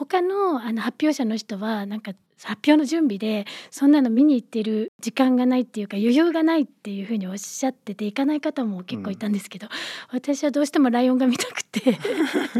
[0.00, 2.12] 他のあの発表者の人はなんか
[2.42, 11.98] 発表の準備でそんなの見に行ってる時間がないっていうか余裕がないっていうふうにおっしゃってて行かない方も結構いたんですけど、うん、私はどうしてもライオンが見たくて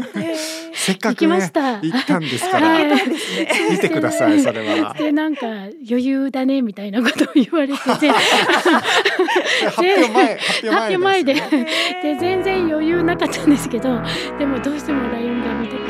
[0.75, 2.85] せっかく、ね、行ったんですから、はい、
[3.71, 4.93] 見てくださいそれは。
[4.93, 8.11] でなんか余裕だねみたいなことを言われてて。
[8.11, 11.41] 発表前発表前でで。
[12.19, 13.99] 全然余裕なかったんですけど
[14.37, 15.80] でもどうしてもライオンが見た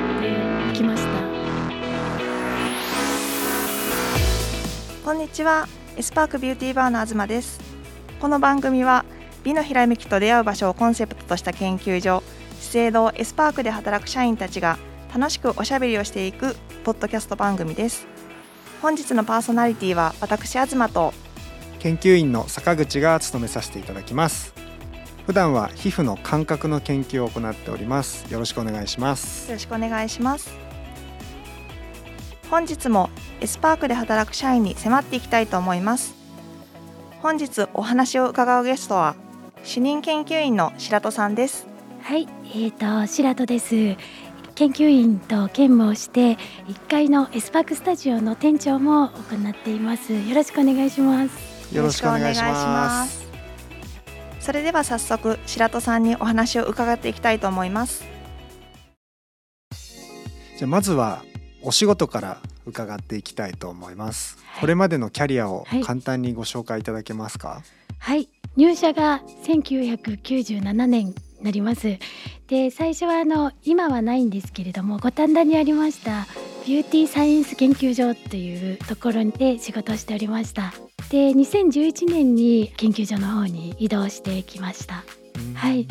[5.03, 5.67] こんにちは。
[5.97, 7.59] S/PARK ビューティーバーの東です。
[8.19, 9.03] この番組は
[9.43, 12.21] 美のひらめきと出会う場所をコンセプトとした研究所
[12.59, 14.77] 資生堂 S/PARK で働く社員たちが
[15.11, 18.05] 楽しくおしゃべりをしていくポッドキャスト番組です。
[18.79, 21.15] 本日のパーソナリティは私東と
[21.79, 24.53] 研究員の坂口が務めさせていただきます。
[25.25, 28.31] 普段は皮膚の感覚の研究を行っております。
[28.31, 29.49] よろしくお願いします。
[29.49, 30.70] よろしくお願いします
[32.51, 36.13] 本日もエスパークで働く社員に迫っていきたいと思います。
[37.21, 39.15] 本日お話を伺うゲストは
[39.63, 41.65] 主任研究員の白戸さんです。
[42.01, 43.95] はい、えーと白戸です。
[44.55, 46.33] 研究員と兼務をして
[46.67, 50.11] 1階のエスパークスタジオの店長も行っています。
[50.11, 51.73] よろしくお願いします。
[51.73, 53.25] よろしくお願いします。
[54.41, 58.03] それでは早速白戸さんにお話を伺っていきたいと思います。
[60.57, 61.23] じゃあまずは
[61.63, 67.63] お仕事から伺っていきたいと思います、はい、これまでのキャリアを簡単にご紹介いただけますか？
[67.99, 71.97] はい、入社が1997年なります。
[72.47, 76.27] で最初はあの今はないんですけれども五反田にありました
[76.67, 80.73] ビューティーサイエンス研究所というところで仕事をしておりました。
[81.09, 85.03] で2011年に研究所の方に移動してきました、
[85.55, 85.87] はい。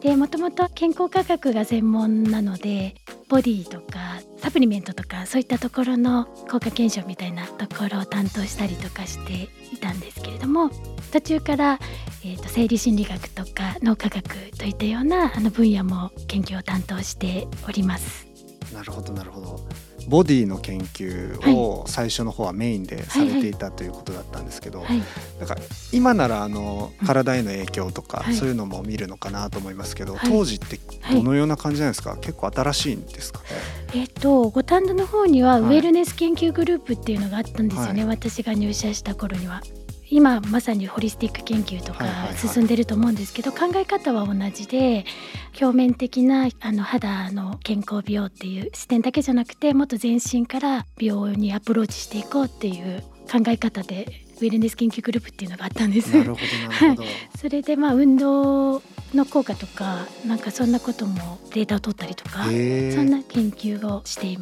[0.00, 2.94] でもともと健康科学が専門なので
[3.28, 10.70] ボディとかサプリメントとかそういったところの効果検証みたいなところを担当したりとかしていたんですけれども
[11.12, 11.78] 途中から、
[12.24, 14.22] えーと、生理心理学とか脳科学
[14.58, 18.26] といったようなあの分野も研究を担当しております。
[18.72, 19.60] なるほどなるほど
[20.08, 24.84] ボディの研究を最初の方はメインでされていたということだったんですけど、
[25.40, 25.60] だから
[25.92, 30.78] 今ならあの体への影響とかそういうのも見るのかなと思いますけど、当時って
[31.12, 33.46] どのような感じなんですか、結構新しいんですかね？
[33.94, 39.62] えっと五反田の方にはウェルネス研究グループっていうのがあったんですよね、私が入社した頃には。
[40.10, 42.04] 今まさにホリスティック研究とか
[42.36, 45.04] 進んでると思うんですけど、考え方は同じで
[45.60, 56.16] 表面的なあの肌の健康美容っていう視点だけじゃなくてもっと全身から美容にアプローチしていこうっていう考え方でウェルネス研究グループっていうのがあったんです。
[56.16, 57.08] なるほどなるほど。
[57.38, 58.82] それでまあ運動
[59.14, 64.36] の効果とかなんかそんなこともデータを取ったりとかそんな研究をしてい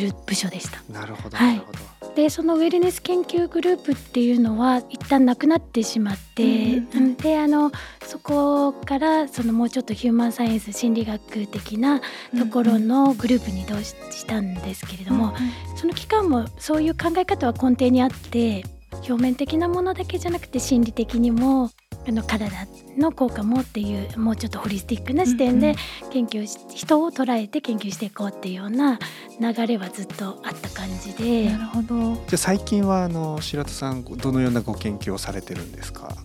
[0.00, 0.82] る部署でした。
[0.92, 7.70] なるほど、なるほどでそのウェルネス研究グループっていうのは一旦なくなってしまって、うん、であの
[8.06, 15.34] そこからそのもうちょっとヒューマンサイエンス心理学的なところのグループに移動したんですけれども、
[15.76, 21.70] その期間もそういう考え方は根底にあって表面的なものだけじゃなくて心理的にも
[22.08, 22.48] あの体
[22.96, 25.74] の効果もっていうもうちょっとホリスティックな視点で
[26.12, 28.98] 研究し、人を捉えて研究していこうっていうような
[29.40, 31.50] 流れはずっとあった感じで。
[31.50, 36.16] なるほどじゃあ最近はあの白戸さんどのようなご研究をされてるんですか？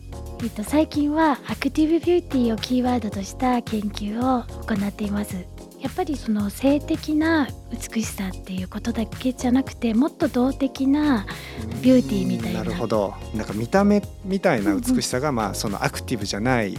[0.43, 5.35] えっと、最近はアクティブビューティーをキーワードとした研究を行っています。
[5.81, 11.25] やっぱりその性的な美しさっていうことだけじゃなくてもっと動的な
[11.81, 12.59] ビューティーみたいな。
[12.59, 13.15] なるほど。
[13.33, 16.77] なんか見た目みたいな美しさが、まあそのアクティブじゃない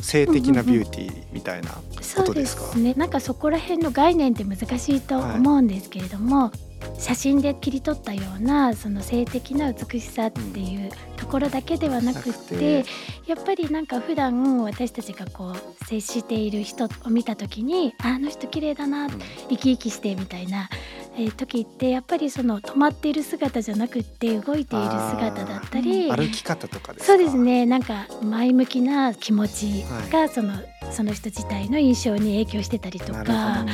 [0.00, 2.94] 性的なビューティーみたいなことですか、そうですね。
[2.94, 12.84] なんかそこら辺の概念って難しいと思うんですけれども、はい写真で切り取ったようなその性的な美しさっていうところだけではなくて
[13.26, 19.08] やっぱりなんか普段私たちがこう接している人を見た時にあの人綺麗だな
[19.48, 20.68] 生き生きしてみたいな、
[21.16, 27.66] えー、時ってやっぱりその止まっている姿じゃなくって動いている姿だったり歩き方とかそうですね。
[27.66, 33.64] なんか前向きな気持ちがその、はい、その人自体の印象に影響してたりとかあ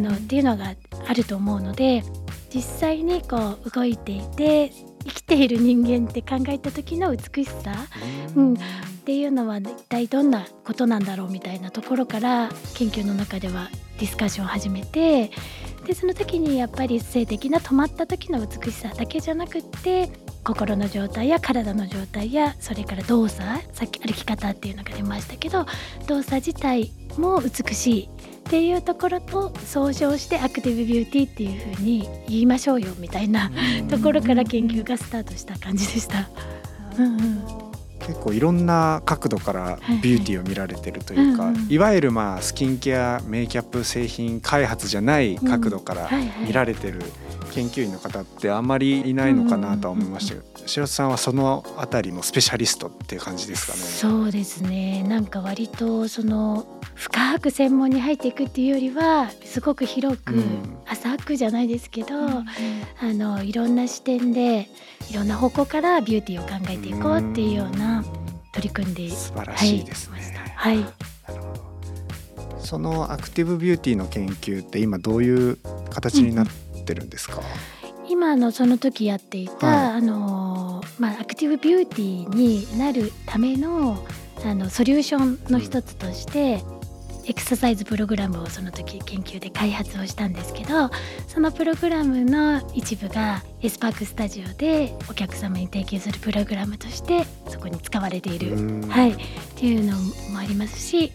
[0.00, 0.74] のっていうのが
[1.06, 2.02] あると思うので
[2.54, 4.70] 実際にこう動いていて
[5.04, 7.74] 生きている人間って考えた時の美しさ、
[8.36, 8.56] うん、っ
[9.04, 15.30] ていうのは一体どんなことなんだろうみたいなところから研究の中ではディスカッションを始めて
[15.84, 20.10] でその時にやっぱり性的な止まった時の美しさだけじゃなくって
[20.44, 23.42] 心の状態や体の状態やそれから動作
[23.72, 25.66] さっき歩き方っていうのが出ましたけど
[26.06, 28.10] 動作自体も美しい
[28.54, 33.50] っっていうところと総称してアクティブビューティーっていうふうに言いましょうよみたいな
[33.90, 36.28] ところから研究がスタートした感じでした。
[36.96, 37.44] うんうん。
[37.98, 46.08] 結構いろんな角度からビューティーを見られてるというか、いわゆるまあスキンケアメイキャップ製品開発じゃない角度から
[46.46, 47.02] 見られてる
[47.54, 53.78] 研究員の方ってあんまりいないのかなとは思いましたけど、白さんはそのあたりのスペシャリストっていう感じですかね。
[53.78, 55.02] そうですね。
[55.02, 60.34] なんか割とその深く専門に入っていくっていうよりはすごく広く、
[60.86, 62.44] 浅くじゃないですけど、うん、あ
[63.02, 64.68] のいろんな視点で
[65.10, 68.04] いろんな方向からビューティーを考えていこうっていうような
[68.52, 70.34] 取り組んで素晴らしいですね。
[70.56, 70.84] はい、
[72.60, 75.58] そのアクティブビューティーの研究って今どういう
[75.90, 76.46] 形になっ
[76.86, 77.42] てるんですか、
[78.02, 84.04] うん、今のその時やっていた、はい、あのまあアクティブビューティーになるための
[84.44, 86.62] あのソリューションの一つとして、
[87.26, 90.90] エクササイズプログラムをその時研究で開発をしたんですけど
[91.26, 99.16] そのプログラムの一部がエスパークスタジオでお客様に提供するプログラムとしてそこに使われている、はい、っ
[99.56, 99.96] ていうの
[100.32, 101.12] もありますし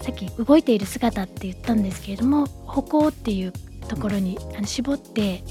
[0.00, 3.52] さっき動いている姿って言ったんですけれども歩行っていう
[3.88, 5.42] ところにあの絞って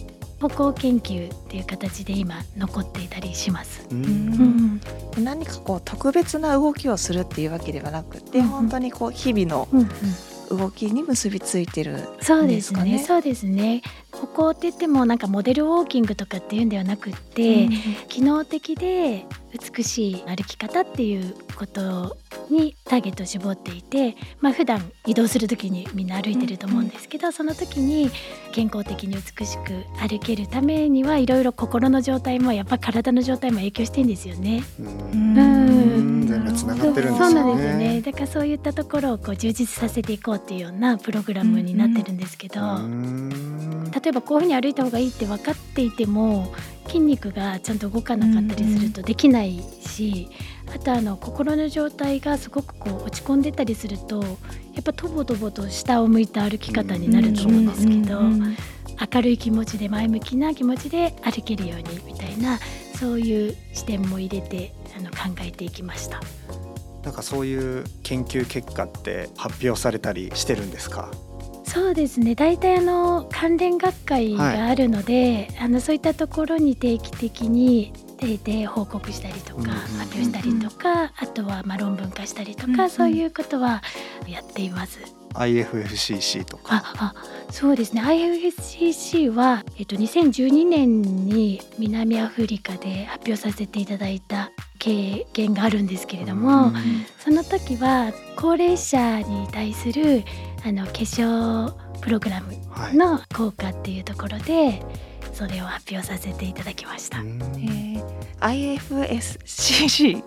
[0.41, 3.85] 歩行研究っていう形で今残っていたりします。
[3.91, 4.81] うん、
[5.23, 9.67] 何かこう特別な動きをするっていうわけではなくて、うん、本当にこう日々の
[10.49, 13.03] 動きに結びついてる、ね、そうですね。
[13.05, 13.83] そうですね。
[14.11, 17.71] 歩行って言ってもなんかモデルウォーキングとかっていうんではなくって、うん、
[18.09, 19.27] 機能的で
[19.75, 22.17] 美しい歩き方っていうこと
[22.51, 28.09] にターゲットを絞っていて、まあ普段移動する時にみんな歩いてると思うんですけど、うん、その時に
[28.51, 34.63] 健康的に美しく歩けるためにはいろいろ心の状態もやっぱ体の状態も影響してんですよね。
[34.79, 34.83] う
[35.17, 36.27] ん。
[36.27, 37.67] 全部つながってるんです、ね、そうなんです。
[37.67, 38.01] よね。
[38.01, 42.59] だからそういったところをこう充実させていこうっていうようなプログラムになってるんですけど、
[44.01, 46.53] 例えばこういうふうに歩いた方がいいって分かっていても
[46.87, 50.29] 筋肉がちゃんと動かなかったりするとできないし、
[50.73, 54.23] あとあの心の状態がすごくこう落ち込んでたりすると
[54.73, 58.21] やっぱとぼとぼと下を向いた歩き方になると思うんですけど、
[59.13, 62.59] 明るい気持ちで前向きな気持ちで歩けるようにみたいな
[62.97, 66.21] そういう視点も入れてあの考えていきました。
[67.03, 71.11] なんかそういう研究結果って発表されたりしてるんですか？
[71.63, 72.35] そうですね。
[72.35, 83.81] 大体あの関連学会があるので、はい、あのそういったところに定期的にで報告したりとか発表したりとか、あとはまあ論文化したりとか、そういうことは
[84.27, 84.99] やっています。
[85.33, 86.83] IFFCC とか。
[86.97, 87.13] あ
[87.49, 88.01] そうですね。
[88.01, 96.71] IFFCC は、えっと、2012年に南アフリカで発表させていただいた経験があるんですけれども、
[97.19, 100.23] その時は高齢者に対する
[100.65, 101.71] あの化粧
[102.01, 102.53] プログラム
[102.95, 104.83] の効果っていうところで、
[105.41, 107.17] それを発表させていただきました。
[107.17, 110.23] えー、IFSCC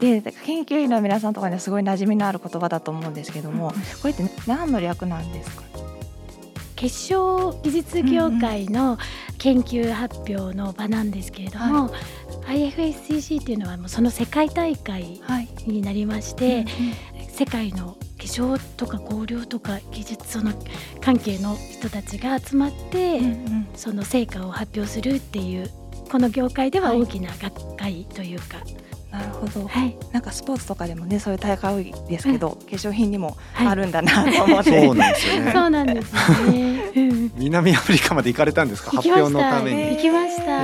[0.00, 5.62] で研究員の皆さんとかにはすごい馴染みのある言葉だと思うんですけども、これって何の略なんですか？
[5.64, 8.96] 化粧技術業界の
[9.36, 11.90] 研究発表の場なんですけれども、
[12.42, 15.20] はい、IFSCC っていうのはもうその世界大会
[15.66, 16.66] になりまして、はい
[17.38, 17.96] 世界の
[18.28, 20.52] 化粧とか香料とか技術その
[21.00, 25.70] 関係の人たちが集まって、うんうん、その成果を発表するっていう
[26.10, 28.58] この業界では大きな学会というか。
[28.58, 28.76] はい
[29.10, 35.52] なるほど、はい、なんかスポーツとかでもねそういう大会多いですけど、うん、化粧品にもあるんだなと思って、はい、そうなんですよね。
[35.52, 36.14] そうなんです
[36.50, 37.30] ね。
[37.36, 38.90] 南アフリカまで行かれたんですか？
[38.90, 39.96] 発表のために。
[39.96, 40.60] 行きました。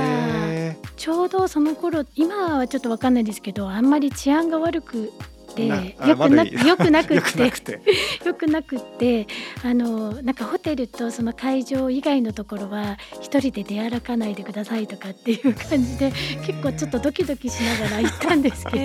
[0.95, 5.11] ちょうどその頃今はちょっとわかんないですけどあんまり治安が悪く
[5.55, 7.81] てよくなよくなくって。
[8.25, 9.27] よくなくって
[9.63, 16.11] あのなんかホテルとその会場以外のところは一人で出歩かないでくださいとかっていう感じで
[16.45, 18.77] 結構ちょっとドキドキしながら行ったんですけど、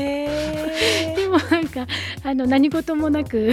[1.23, 1.87] でもなんか
[2.23, 3.53] あの何事もなく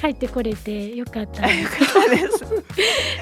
[0.00, 2.44] 帰ってこれてよかったです。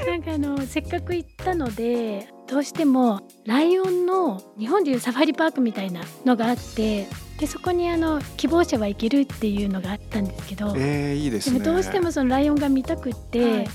[0.07, 7.07] なんかあのせっかく行ったのでどうしてもライオンの日本でいうサファリパークみたいなのがあって
[7.41, 13.69] でそこにあの希望者は行けるっていうのがあったんですけど、えー、いいです、ね、でもどうしてもそのライオンが見たくって、はい、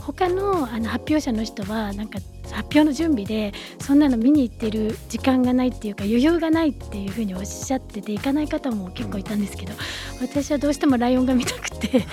[0.00, 2.20] 他のあの発表者の人はなんか
[2.54, 9.72] 発表の準備でそんなの見に行ってる時間がないっていうか余裕がないっていうふうにおっしゃってて行かない方も結構いたんですけど
[10.20, 11.78] 私はどうしてもライオンが見たくて。
[11.78, 12.04] て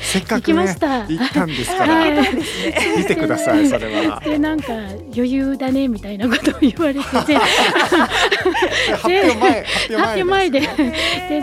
[0.00, 1.06] せっかく、ね、行った。
[1.06, 2.36] 行ったんですから、はい、
[2.98, 4.20] 見てくださいそれは。
[4.20, 4.72] でなんか
[5.14, 7.34] 余裕だねみたいなことを言われてて。
[8.94, 10.68] 発表前発表前でで。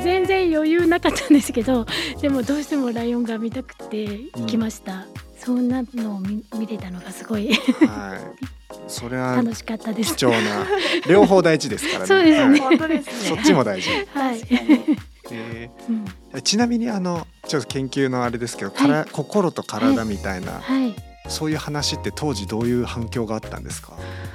[0.03, 1.85] 全然余裕なかったんですけど
[2.21, 4.03] でもどうしてもライオンが見たくて
[4.35, 4.93] 行きました。
[4.93, 5.05] うん、
[5.37, 7.53] そんなのを見見れたのがすごい。
[7.53, 8.55] はい。
[8.87, 10.15] それは楽しかったです。
[10.15, 10.65] 貴重な
[11.07, 12.05] 両方大事ですからね。
[12.07, 13.13] そうですね、本当ですね。
[13.35, 13.89] そっちも大事。
[14.13, 14.41] はい。
[15.31, 20.93] えーうん、ちなみにあのちょっと研究のあれですけど、から、心と体みたいな、はい、
[21.27, 23.93] そういう話って当時どういう反響があったんですか？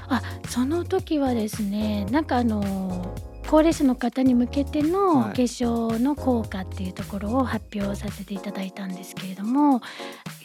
[0.08, 3.14] あその時はですねなんかあの
[3.46, 9.80] 高齢者の方に向けての化粧の効果っていうところを発表させていただいたんですけれども、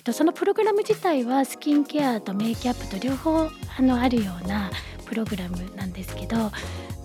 [0.05, 4.69] と、そのプログラム自体はスキンケアとメイキャップと両方あのあるような
[5.05, 6.51] プログラムなんですけど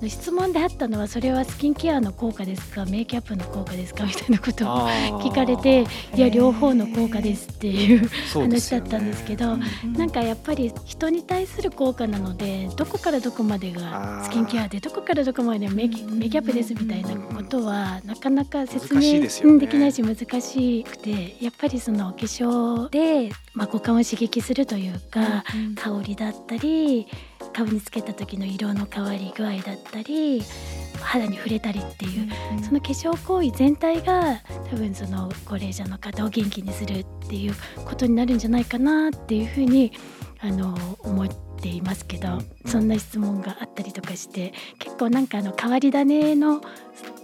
[0.08, 4.88] 質問であったのはそれはスキンケアの効果ですかメイキャップの効果ですかみたいなことを
[5.20, 9.66] 聞かれていや両方の効果ですっていう話だったんですけど、ね、
[9.96, 19.20] なんかやっぱり人に対する効果なのでどこからどこまでがスキンケアでどこからどこまでメイキャップですみたいなことはなかなか説明
[19.58, 25.44] できないし難しくてやっぱりその化粧で、まあ、五感を刺激するというか、
[25.76, 27.06] 香りだったり
[27.52, 30.42] 顔につけた時の色の変わり具合だったり
[31.00, 34.40] 肌に触れたりっていう、うん、その化粧行為全体が
[34.70, 37.54] 多分その高齢者の方を元気にするっていう
[37.84, 39.92] ことになるんじゃないかなっていうふうに
[40.40, 41.28] あの思っ
[41.60, 46.60] ていますけど、うん、そんな質問があったりとかして結構なんかあの変わり種の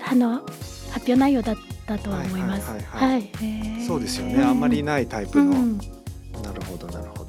[0.09, 0.43] あの
[0.91, 1.57] 発表内容だっ
[1.87, 2.71] たとは思います。
[2.89, 3.31] はい、
[3.87, 4.43] そうですよね。
[4.43, 5.79] あんまりないタイプの、うん、
[6.43, 7.26] なるほどなるほど。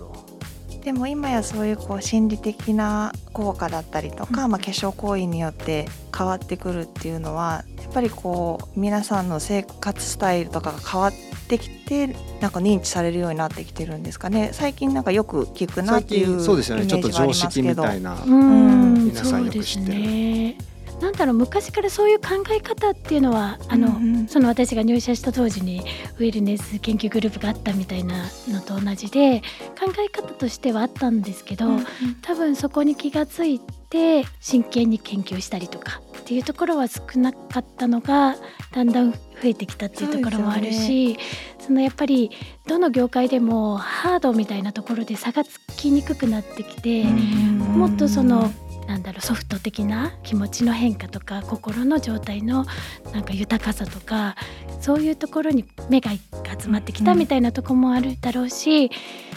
[0.83, 11.13] でも今やそういうこう心理的な効果だったりとか、うん、まあ、化粧行為によって変わってくるっていうのはやっぱりこう皆さんの生活スタイルとかが変わっ
[11.47, 12.07] てきて
[12.41, 14.49] なんか認知されるようになってきてるんですかね。
[14.53, 16.85] 最近なんかよく聞くなっていうそうですよね。
[16.85, 20.66] ちょっと常識みたいな、うん、皆さんよく知ってる。
[21.01, 25.81] なんだろう昔からそういう考え方っていうのはあの、うんうん、その私が入社した当時に
[26.17, 29.41] ウェルネス研究グループがあったみたいなのと同じで
[29.79, 31.85] 考え方としてはあったんですけど、うんうん、
[32.21, 38.35] 多分そこに気がついて真剣に研究したりとかっていうところは少なかったのが
[38.73, 41.17] だんだん増えてきたっていうところもあるし
[41.59, 42.31] そ、ね,、のやっぱり
[42.67, 48.51] どの業界でもハードみたいなところで差がつきにくくなってきて、もっとその
[48.87, 52.65] なんだろうソフト的な気持ちの変化とか心の状態の
[53.13, 54.35] なんか豊かさとか
[54.81, 58.89] そういうところに目が集まってきたみたいなとこもあるだろうし、うん、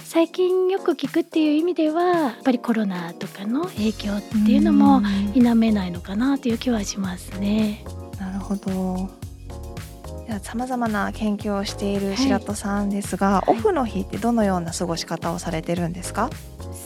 [0.04, 5.02] 最近よく聞くっていう意味ではやっぱりコロナとかの影響っていうのも
[5.34, 7.84] 否めないのかなという気はしますね。
[8.18, 9.30] なるほど。
[10.42, 16.30] さまざまな研究をしている白戸さんですが、はい、オフの日ってどのような過ごし方をされてるんですか、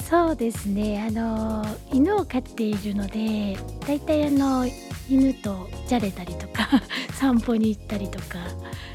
[0.09, 1.03] そうですね。
[1.09, 3.57] あの犬を飼っているので
[3.87, 4.67] だいたいあの
[5.09, 6.69] 犬とじゃれたりとか
[7.15, 8.39] 散歩に行ったりとか、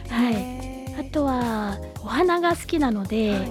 [0.09, 3.49] はい、あとはお花が好きなので、はい、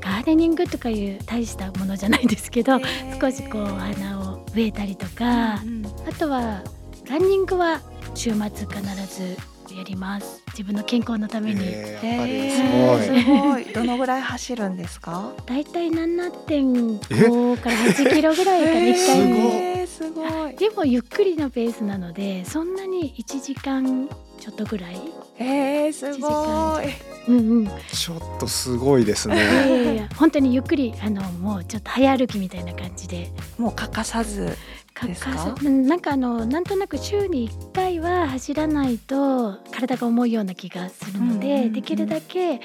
[0.00, 2.80] ガーデニングとかいう大したものじゃないですけど
[3.20, 6.62] 少しこうお花を植えたりとか、うんうん、あとは
[7.08, 7.80] ランニングは
[8.14, 8.80] 週末必
[9.14, 9.36] ず
[9.74, 10.42] やります。
[10.48, 13.64] 自分の健康のために、えー、すごい。
[13.74, 15.32] どのぐらい走るんですか？
[15.46, 20.56] だいたい7.5から8キロぐらいか1回にすごい。
[20.56, 24.08] でもゆっくりのペースなのでそんなに1時間
[24.40, 25.00] ちょっとぐらい。
[25.38, 27.16] えー、すごい。
[27.28, 29.34] うんうん、ちょっとすごいですね。
[29.34, 33.30] いやいや本当にゆっくりあのもうちょっと早歩きみたいな感じで。
[33.58, 34.56] もう欠かさず
[35.04, 35.54] ですか？
[35.62, 42.56] なんかあのなんとなく週に1回は走らないと体が重いような気がするので、うんうんうん、できるだけ、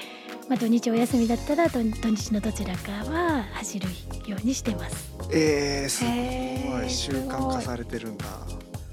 [0.48, 3.88] まあ、土日お休みだったら土日のどちらかは走る
[4.26, 5.12] ようにしてます。
[5.30, 8.24] えー、すごい習慣化されてるんだ。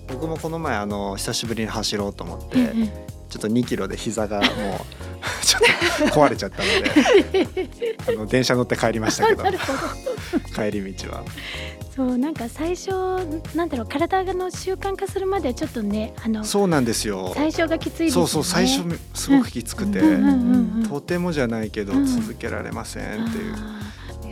[0.07, 2.73] 僕もこの前あの久しぶりに走ろうと思って、
[3.29, 4.49] ちょっと2キロで膝がもう
[5.45, 7.47] ちょっと壊れちゃったので
[8.07, 9.43] あの電車乗って帰りましたけど
[10.55, 11.23] 帰り道は。
[11.99, 12.91] そうなんか最初
[13.53, 17.33] なんだろう体の習慣化するまではちょっとねあのそうなんですよ。
[17.35, 19.99] 最初がきつい、ね、そうそう最初すごくきつくて、
[20.87, 23.51] とてもじゃないけど続けられませんっていう。
[23.51, 23.57] や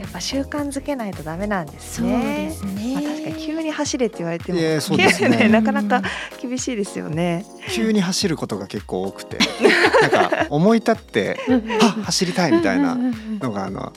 [0.08, 2.50] っぱ習慣づけないとダメなんですね。
[2.52, 2.94] そうですね。
[2.94, 6.02] まあ、確かに急に走れって言われても、そうですね、 なかなか
[6.42, 7.46] 厳しいですよね。
[7.70, 9.38] 急に走ることが結構多くて、
[10.02, 11.40] なんか思い立って
[11.82, 12.98] あ走りたいみたいな
[13.40, 13.94] のがあの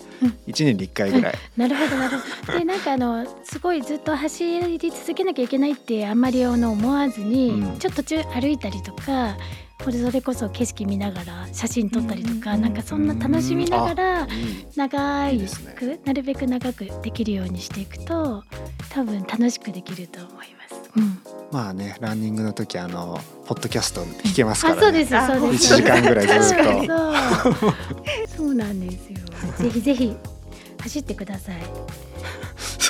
[0.46, 1.34] 一年に一回ぐらい。
[1.56, 2.58] なるほどなるほど。
[2.58, 9.36] でなんかあのすごいずっと走り続けなきゃいけないってあんまりあの思わずに、うん、ちょっと途中歩いたりとか。
[9.84, 14.28] それこそ景色見ながら写真撮ったりとか、なんかそんな楽しみながら
[14.76, 15.40] 長い
[15.76, 18.44] くなるべく長くできるようにしていくと
[18.90, 20.90] 多分楽しくできると思います。
[20.96, 21.18] うん、
[21.52, 25.64] まあねランニングの時あのポッドキャスト聞けますから、ね、そうですそうです。
[25.64, 26.56] 一時間ぐらいずっ
[26.86, 27.14] と。
[28.36, 29.18] そうなんですよ。
[29.58, 30.16] ぜひぜひ
[30.80, 31.56] 走ってください。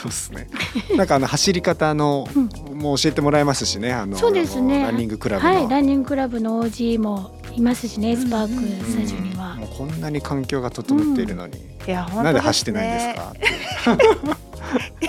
[0.03, 0.49] そうですね。
[0.97, 2.39] なんかあの走り方の、う
[2.75, 3.93] ん、もう教えてもらえますしね。
[3.93, 4.83] あのそうですね。
[4.83, 9.57] ランニングクラブはい、ランニングクラブの OG もいますしね、スパークスタジオには。
[9.57, 13.99] もうこんなに環境が整っているのに、うん、いやなんで走ってないんですか？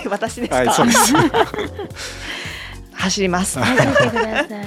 [0.10, 0.56] 私ですか？
[0.56, 1.12] はい、そうです。
[2.92, 3.58] 走ります。
[3.58, 4.66] 走ってください。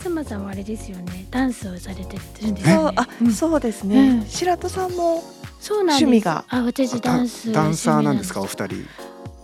[0.00, 1.26] 東さんはあれですよね。
[1.30, 2.92] ダンスをされてるんですよね。
[2.96, 4.08] あ、うん、そうですね。
[4.10, 5.24] うん、白戸さんも
[5.60, 6.44] そうなん趣味が？
[6.48, 7.50] あ、私ダンス。
[7.52, 8.86] ダンサーなんですか、お二人。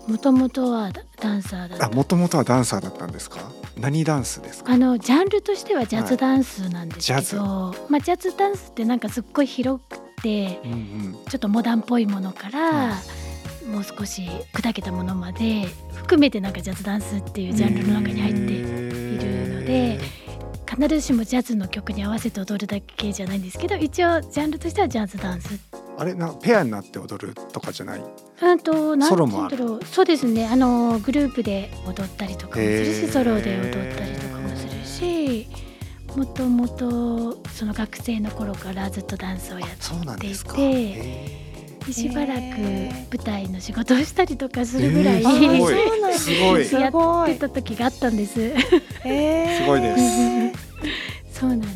[0.09, 3.41] もともとはダンサーだあ、もともとはダンサーだったんですか？
[3.79, 4.73] 何ダンスですか？
[4.73, 12.97] あのジャンルとしてはジャズダンスなんですけど、はい、まあジャズダンスってなんかすっごい広くて、うんうん、ちょっとモダンっぽいものから。
[13.65, 19.99] もう少し砕けたものまで含めてなんかジャズダンスっていうジャンルの中に入っているので
[20.71, 25.59] 必ずしもジャズの曲に合わせて踊るだけじゃないんですけど一応ジャンルとしてはジャズダンス
[25.97, 28.01] あれなペアになって踊るとかじゃない？
[28.43, 29.85] うんとなんて言うんだろう。
[29.85, 30.47] そうですね。
[30.47, 35.49] あのグループで踊ったりとかもするしソロで踊ったりとかもするし
[36.17, 41.45] もともとその学生の頃からずっとダンスをやっていて。
[41.93, 46.63] しばらく舞台の仕事をしたりとかするぐらい、えー、すごい。
[46.81, 48.41] やってた時があったんです。
[49.05, 50.01] えー、すごいです。
[51.41, 51.74] そうなんです。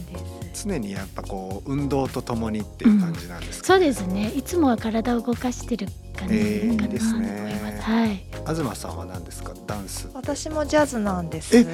[0.64, 4.32] 常にやっぱこう運動とともにっていう感じなんですか、ねうん、そうですね。
[4.36, 7.06] いつもは体を動かしてる感じかなと思います。
[7.06, 8.24] えー、はい。
[8.46, 9.52] 東さんは何ですか？
[9.66, 10.08] ダンス。
[10.14, 11.62] 私もジャズなんです。
[11.62, 11.68] ジ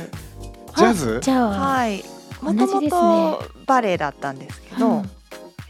[0.76, 1.20] ャズ？
[1.22, 2.04] じゃあはい。
[2.40, 5.10] もともとバレエだったんですけど、うん、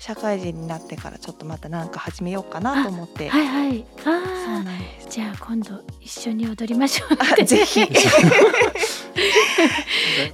[0.01, 4.13] 社会人になってからちょっとまた何か始めようかなと思ってはいはいあそう
[4.65, 7.17] なんですじゃあ今度一緒に踊りましょう
[7.47, 7.81] ぜひ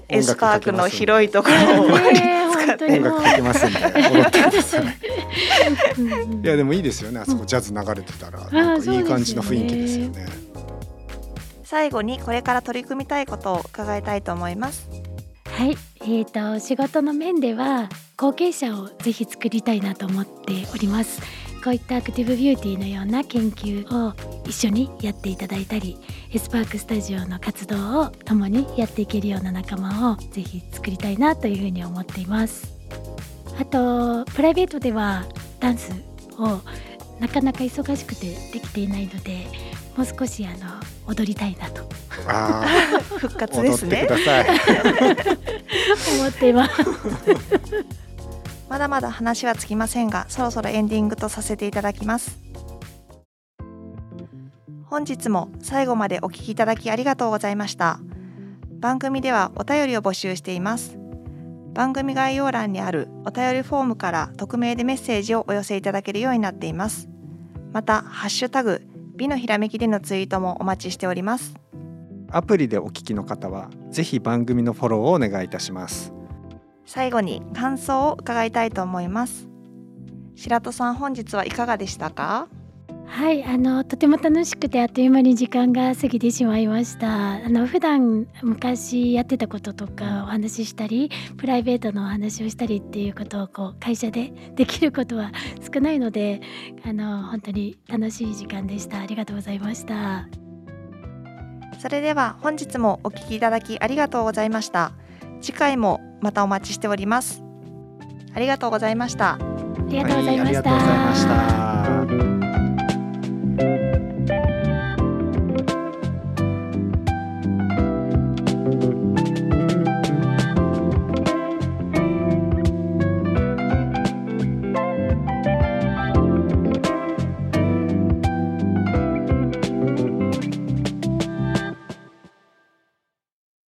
[0.08, 1.88] エスパークの広いところを、
[2.72, 4.84] 音楽かけますんで踊ってください
[6.42, 7.20] いやでもいいですよね。
[7.20, 10.26] あそこジャズ流れてたら、なんかいい感じの雰囲気ですよね。
[11.64, 14.88] 最後にこれから取り組みたいことを伺いたいと思います。
[15.46, 21.20] はい、えーと、仕事の面では後継者をぜひ作りたいなと思っております
[21.62, 24.14] こういったアクティブビューティーのような研究を
[24.46, 25.98] 一緒にやっていただいたり
[26.32, 32.72] エスパークスタジオの活動を共にやっていけるような仲間をぜひ作りたいなというふうに思っています。
[33.60, 35.26] あとプライベートでは
[35.58, 35.92] ダンス
[36.38, 36.60] を
[37.20, 39.46] なかなか忙しくてできていないので
[39.96, 41.86] もう少しあの踊りたいなと。
[43.18, 44.08] 復活ですね。
[46.20, 46.52] 思ってい。
[46.54, 46.72] ます
[48.70, 52.38] まだまだ話はつきませんがそろそろエンディングとさせていただきます。
[54.84, 57.98] 本日も最後までお聞きいただきありがとうございました。
[58.78, 60.96] 番組ではお便りを募集しています。
[61.74, 67.08] 番組概要欄にあるお便りフォームから匿名でメッセージをお寄せいただけるようになっています。
[67.72, 68.82] またハッシュタグ
[69.16, 71.54] 美のひらめきでのツイートもお待ちしております。
[72.30, 76.19] アプリでお聞きの方はぜひ番組のフォローをお願いいたします。
[76.92, 79.48] 最後に感想を伺いたいと思います。
[80.34, 82.48] 白戸さん本日はいかがでしたか？
[83.06, 87.34] はいあのとても楽しくてあっという間に時間が過ぎてしまいました。
[87.34, 95.30] あの普段昔やってたこととかお話ししたりプライベートのお話をしたりっていうことをこう会社でできることは
[95.72, 96.40] 少ないので
[96.84, 98.98] あの本当に楽しい時間でした。
[98.98, 100.26] ありがとうございました。
[101.78, 104.92] それでは本日もお聞きいただきありがとうございました
[105.40, 107.42] 次回もまたお待ちしております。
[108.34, 109.34] ありがとうございました。
[109.34, 109.38] あ
[109.88, 111.69] りがとうございました、